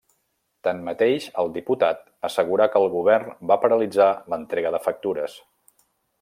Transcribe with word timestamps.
Tanmateix, 0.67 1.27
el 1.43 1.51
diputat 1.57 2.01
assegurà 2.29 2.67
que 2.77 2.81
el 2.85 2.89
Govern 2.95 3.37
va 3.53 3.59
paralitzar 3.67 4.09
l'entrega 4.35 4.73
de 4.79 4.81
factures. 4.89 5.39